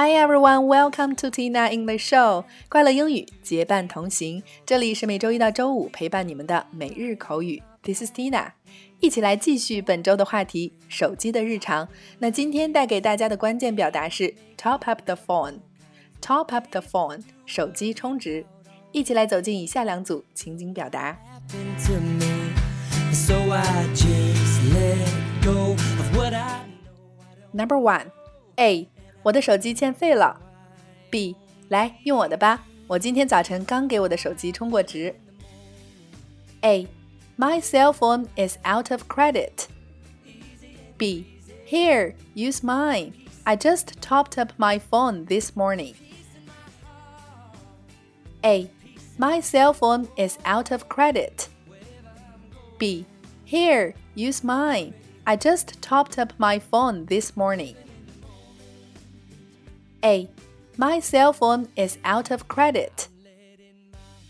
[0.00, 2.44] Hi everyone, welcome to Tina English Show。
[2.68, 7.60] 快乐英语结伴同行，这里是每周一到周五陪伴你们的每日口语。
[7.82, 8.52] This is Tina，
[9.00, 11.88] 一起来继续本周的话题——手机的日常。
[12.20, 15.58] 那今天带给大家的关键表达是 top up the phone。
[16.22, 18.46] top up the phone，手机充值。
[18.92, 21.18] 一起来走进以下两组情景表达。
[27.52, 28.06] Number one,
[28.54, 28.88] A。
[29.27, 30.39] 我的手机欠费了。
[31.09, 31.35] B，
[31.69, 35.15] 来用我的吧，我今天早晨刚给我的手机充过值。
[36.61, 39.67] A，My cell phone is out of credit.
[40.97, 41.25] B,
[41.67, 43.13] here, use mine.
[43.43, 45.95] I just topped up my phone this morning.
[48.43, 48.69] A,
[49.17, 51.47] my cell phone is out of credit.
[52.77, 53.05] B,
[53.45, 54.93] here, use mine.
[55.25, 57.75] I just topped up my phone this morning.
[60.01, 60.27] A.
[60.77, 63.07] My cell phone is out of credit.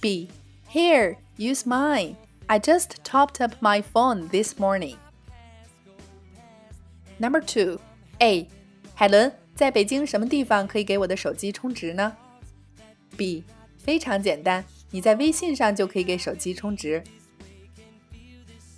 [0.00, 0.28] B.
[0.68, 2.16] Here, use mine.
[2.48, 4.96] I just topped up my phone this morning.
[7.18, 7.80] Number two.
[8.20, 8.48] A.
[8.94, 12.16] 海伦，在北京什么地方可以给我的手机充值呢？
[13.16, 13.42] B.
[13.78, 17.02] 非常简单，你在微信上就可以给手机充值。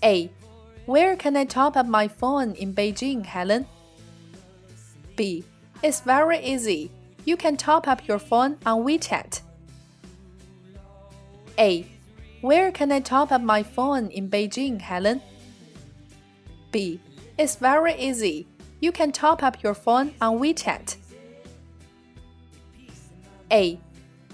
[0.01, 0.31] A.
[0.87, 3.67] Where can I top up my phone in Beijing, Helen?
[5.17, 5.45] B.
[5.84, 6.90] It's very easy.
[7.26, 9.42] You can top up your phone on WeChat.
[11.60, 11.86] A.
[12.40, 15.22] Where can I top up my phone in Beijing, Helen?
[16.72, 17.02] B.
[17.38, 18.48] It's very easy.
[18.80, 20.96] You can top up your phone on WeChat.
[23.52, 23.78] A.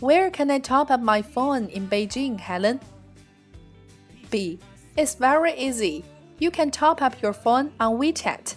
[0.02, 2.80] Where can I top up my phone in Beijing, Helen?
[4.30, 4.60] B.
[4.96, 6.06] It's very easy.
[6.38, 8.54] You can top up your phone on WeChat.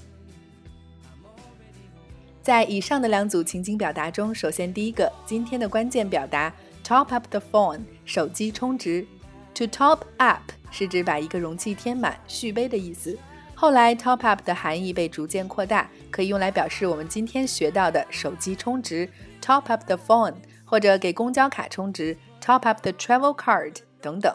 [2.43, 6.53] 在以上的两组情景表达中，首先第一个，今天的关键表达
[6.85, 9.07] top up the phone，手机充值。
[9.55, 10.43] To top up
[10.73, 13.17] 是指把一个容器填满、续杯的意思。
[13.55, 19.09] 后来 top up 的含义被逐渐扩大，可以用来表示我们今天学到的手机充值
[19.41, 24.35] top up the phone，或者给公交卡充值 top up the travel card 等等。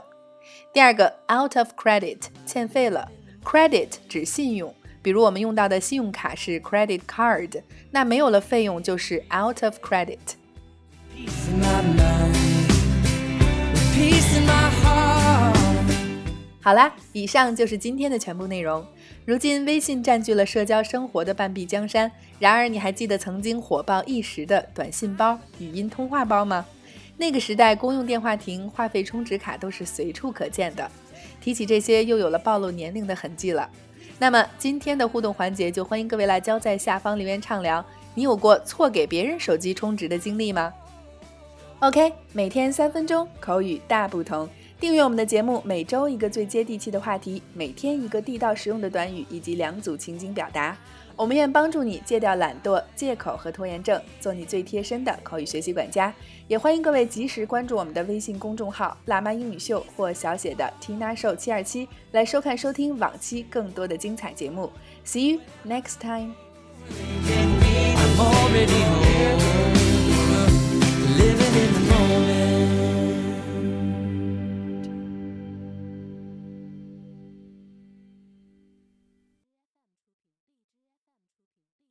[0.71, 3.11] 第二个 out of credit 欠费了
[3.43, 4.73] ，credit 指信用。
[5.01, 10.17] 比如我们用到的信用卡是 credit card，那没有了费用就是 out of credit。
[16.61, 18.85] 好啦，以上就是今天的全部内容。
[19.25, 26.65] 如今微信占据了社交生活的半壁江山，然而你还记得曾经火爆一时的短信包、语音通话包吗？
[27.17, 30.91] 那个时代，公用电话亭、话费充值卡都是随处可见的。
[31.41, 33.69] 提起这些，又有了暴露年龄的痕迹了。
[34.19, 37.85] 那么今天的互动环节就欢迎各位辣椒在下方留言畅聊，
[38.15, 40.73] 你有过错给别人手机充值的经历吗
[41.79, 44.49] ？OK，每天三分钟，口语大不同。
[44.79, 50.75] 订阅我们的节目，每周一个最接地气的话题，每天一个地道实用的短语以及两组情景表达。
[51.17, 56.13] 我们愿帮助你戒掉懒惰、借口和拖延症，做你最贴身的口语学习管家。
[56.47, 64.71] 也欢迎各位及时关注我们的微信公众号“辣妈英语秀”或小写的 Tina Show 七二七，来收看收听往期更多的精彩节目。
[65.03, 66.46] See you next time.